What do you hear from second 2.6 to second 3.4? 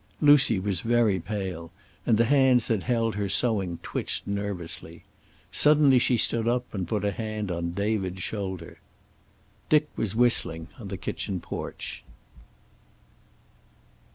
that held her